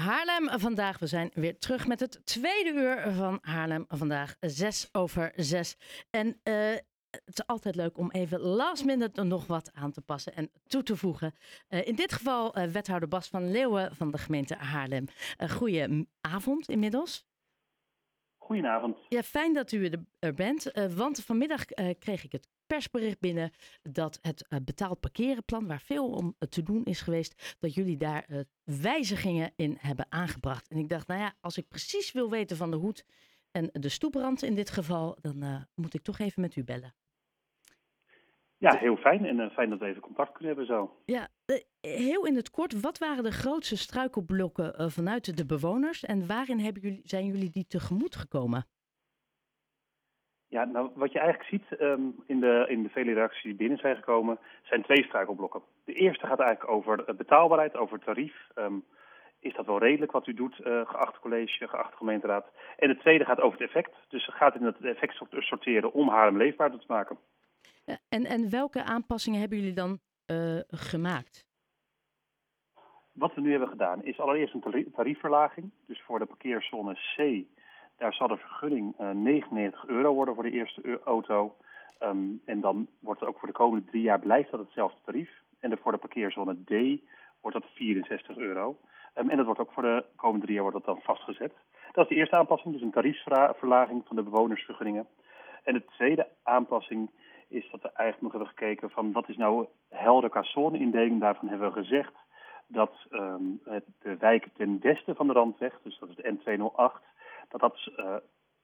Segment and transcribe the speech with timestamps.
[0.00, 0.98] Haarlem vandaag.
[0.98, 5.76] We zijn weer terug met het tweede uur van Haarlem vandaag, zes over zes.
[6.10, 6.54] En uh,
[7.10, 10.82] het is altijd leuk om even last minute nog wat aan te passen en toe
[10.82, 11.34] te voegen.
[11.68, 15.04] Uh, in dit geval uh, wethouder Bas van Leeuwen van de gemeente Haarlem.
[15.48, 17.28] Goeie avond inmiddels.
[18.50, 18.98] Goedenavond.
[19.08, 21.64] Ja, fijn dat u er bent, want vanmiddag
[21.98, 23.50] kreeg ik het persbericht binnen
[23.82, 28.46] dat het uh, betaald parkerenplan, waar veel om te doen is geweest, dat jullie daar
[28.64, 30.68] wijzigingen in hebben aangebracht.
[30.68, 33.04] En ik dacht, nou ja, als ik precies wil weten van de hoed
[33.50, 36.94] en de stoeprand in dit geval, dan moet ik toch even met u bellen.
[38.60, 39.24] Ja, heel fijn.
[39.24, 40.96] En fijn dat we even contact kunnen hebben zo.
[41.04, 41.28] Ja,
[41.80, 46.82] heel in het kort, wat waren de grootste struikelblokken vanuit de bewoners en waarin hebben
[46.82, 48.66] jullie, zijn jullie die tegemoet gekomen?
[50.48, 53.78] Ja, nou, wat je eigenlijk ziet um, in, de, in de vele reacties die binnen
[53.78, 55.62] zijn gekomen, zijn twee struikelblokken.
[55.84, 58.48] De eerste gaat eigenlijk over betaalbaarheid, over tarief.
[58.54, 58.84] Um,
[59.38, 62.46] is dat wel redelijk wat u doet, uh, geachte college, geachte gemeenteraad?
[62.76, 63.94] En de tweede gaat over het effect.
[64.08, 67.18] Dus het gaat in het effect sorteren om Haarlem leefbaar te maken.
[67.84, 71.48] Ja, en, en welke aanpassingen hebben jullie dan uh, gemaakt?
[73.12, 75.70] Wat we nu hebben gedaan is allereerst een tariefverlaging.
[75.86, 77.46] Dus voor de parkeerzone C
[78.00, 81.56] daar zal de vergunning uh, 99 euro worden voor de eerste auto.
[82.02, 85.30] Um, en dan wordt het ook voor de komende drie jaar blijft dat hetzelfde tarief.
[85.58, 87.00] En voor de parkeerzone D
[87.40, 88.78] wordt dat 64 euro.
[89.14, 91.52] Um, en dat wordt ook voor de komende drie jaar wordt dat dan vastgezet.
[91.92, 95.06] Dat is de eerste aanpassing, dus een tariefverlaging van de bewonersvergunningen.
[95.64, 97.10] En de tweede aanpassing
[97.50, 101.20] is dat we eigenlijk nog hebben gekeken van wat is nou helder qua zone-indeling.
[101.20, 102.12] Daarvan hebben we gezegd
[102.66, 107.04] dat um, het, de wijken ten westen van de Randweg, dus dat is de N208,
[107.48, 108.16] dat dat uh,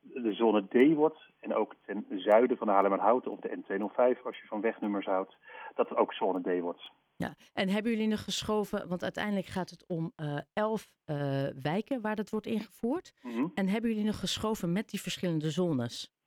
[0.00, 1.18] de zone D wordt.
[1.40, 5.36] En ook ten zuiden van Haarlemmerhout of de N205, als je van wegnummers houdt,
[5.74, 6.90] dat het ook zone D wordt.
[7.16, 11.16] Ja, en hebben jullie nog geschoven, want uiteindelijk gaat het om uh, elf uh,
[11.62, 13.12] wijken waar dat wordt ingevoerd.
[13.22, 13.50] Mm -hmm.
[13.54, 16.17] En hebben jullie nog geschoven met die verschillende zones?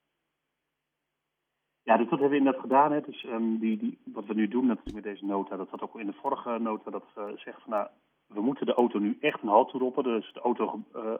[1.92, 3.04] Ja, dus dat hebben we inderdaad gedaan.
[3.06, 6.06] Dus um, die, die, wat we nu doen met deze nota, dat had ook in
[6.06, 7.88] de vorige nota, dat uh, zegt van nou,
[8.28, 10.04] we moeten de auto nu echt een halt toeroepen.
[10.04, 11.14] Dus de, auto, uh, uh,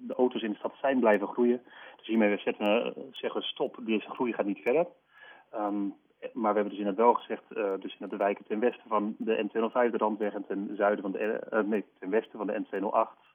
[0.00, 1.62] de auto's in de stad zijn blijven groeien.
[1.96, 4.86] Dus hiermee zetten zeggen we stop, deze groei gaat niet verder.
[5.54, 5.94] Um,
[6.32, 7.42] maar we hebben dus inderdaad wel gezegd,
[7.82, 11.12] dus in de wijken ten westen van de N205, de Randweg, en ten zuiden van
[11.12, 13.32] de, nee, ten westen van de N208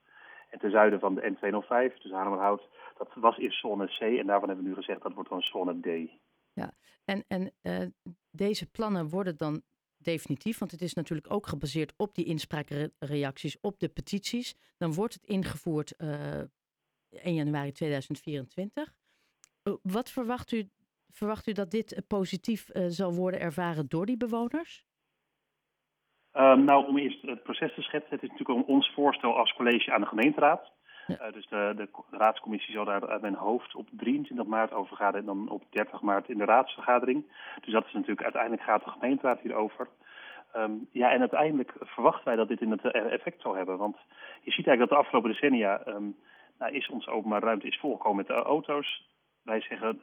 [0.49, 4.47] en ten zuiden van de N205, dus Haarlemmerhout, dat was eerst zone C en daarvan
[4.47, 6.11] hebben we nu gezegd dat wordt dan zone D.
[6.57, 6.73] Ja,
[7.05, 7.87] en, en uh,
[8.31, 9.61] deze plannen worden dan
[9.97, 14.55] definitief, want het is natuurlijk ook gebaseerd op die inspraakreacties, op de petities.
[14.77, 16.39] Dan wordt het ingevoerd uh,
[17.09, 18.93] 1 januari 2024.
[19.63, 20.69] Uh, wat verwacht u,
[21.09, 24.85] verwacht u dat dit positief zal worden ervaren door die bewoners?
[26.33, 29.93] Um, nou, om eerst het proces te schetsen, het is natuurlijk ons voorstel als college
[29.93, 30.71] aan de gemeenteraad.
[31.07, 35.15] Uh, dus de, de, raadscommissie zal daar uit mijn hoofd op 23 maart over gaan
[35.15, 37.25] en dan op 30 maart in de raadsvergadering.
[37.61, 39.87] Dus dat is natuurlijk, uiteindelijk gaat de gemeenteraad hierover.
[40.55, 43.77] Um, ja, en uiteindelijk verwachten wij dat dit in het effect zal hebben.
[43.77, 43.97] Want
[44.41, 46.15] je ziet eigenlijk dat de afgelopen decennia um,
[46.59, 49.09] nou, is onze openbare ruimte is volgekomen met de auto's.
[49.43, 49.99] Wij zeggen,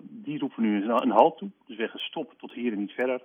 [0.00, 1.50] die roepen nu een, halt toe.
[1.66, 3.20] Dus we zeggen stop tot hier en niet verder.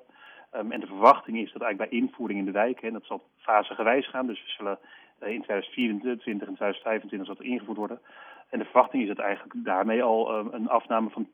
[0.55, 3.23] Um, en de verwachting is dat eigenlijk bij invoering in de wijken, en dat zal
[3.37, 4.79] fasegewijs gaan, dus we zullen
[5.21, 8.01] in 2024 en 2025 zal het ingevoerd worden.
[8.49, 11.29] En de verwachting is dat eigenlijk daarmee al um, een afname van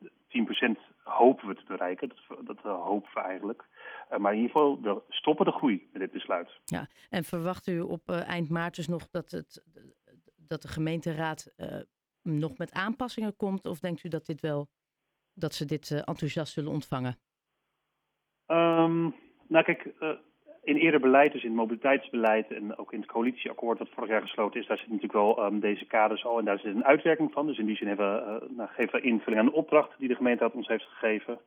[1.02, 2.08] hopen we te bereiken.
[2.08, 3.64] Dat, dat uh, hopen we eigenlijk.
[4.12, 6.60] Uh, maar in ieder geval, we stoppen de groei met dit besluit.
[6.64, 9.64] Ja, en verwacht u op uh, eind maart dus nog dat, het,
[10.36, 11.54] dat de gemeenteraad
[12.22, 13.66] nog met aanpassingen komt?
[13.66, 14.68] Of denkt u dat, dit wel,
[15.34, 17.18] dat ze dit enthousiast zullen ontvangen?
[18.46, 19.14] Um,
[19.48, 19.92] nou kijk,
[20.66, 24.22] in eerder beleid, dus in het mobiliteitsbeleid en ook in het coalitieakkoord dat vorig jaar
[24.22, 27.32] gesloten is, daar zit natuurlijk wel um, deze kaders al en daar zit een uitwerking
[27.32, 27.46] van.
[27.46, 30.14] Dus in die zin hebben uh, nou, geven we invulling aan de opdracht die de
[30.14, 31.38] gemeenteraad ons heeft gegeven.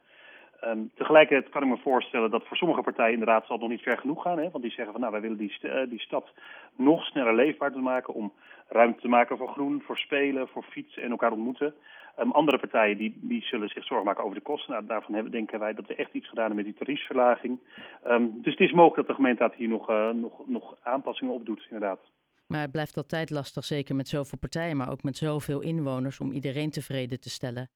[0.66, 3.82] Um, tegelijkertijd kan ik me voorstellen dat voor sommige partijen inderdaad zal het nog niet
[3.82, 4.38] ver genoeg gaan.
[4.38, 4.50] Hè?
[4.50, 6.30] Want die zeggen van nou wij willen die, uh, die stad
[6.76, 8.34] nog sneller leefbaar te maken om
[8.68, 11.74] ruimte te maken voor groen, voor spelen, voor fietsen en elkaar ontmoeten.
[12.20, 14.72] Um, andere partijen die, die zullen zich zorgen maken over de kosten.
[14.74, 17.60] Nou, daarvan hebben, denken wij dat we echt iets gedaan hebben met die tariefsverlaging.
[18.08, 21.46] Um, dus het is mogelijk dat de gemeenteraad hier nog, uh, nog, nog aanpassingen op
[21.46, 22.00] doet, inderdaad.
[22.48, 26.32] Maar het blijft altijd lastig, zeker met zoveel partijen, maar ook met zoveel inwoners, om
[26.32, 27.70] iedereen tevreden te stellen.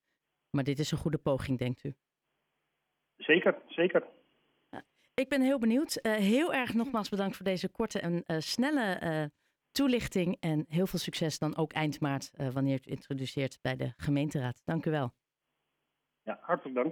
[0.52, 1.94] Maar dit is een goede poging, denkt u?
[3.26, 4.04] Zeker, zeker.
[5.16, 6.00] Ik ben heel benieuwd.
[6.02, 9.26] Uh, heel erg nogmaals bedankt voor deze korte en uh, snelle uh,
[9.72, 10.38] toelichting.
[10.40, 14.62] En heel veel succes dan ook eind maart, wanneer u het introduceert bij de gemeenteraad.
[14.66, 15.12] Dank u wel.
[16.24, 16.92] Ja, hartelijk dank.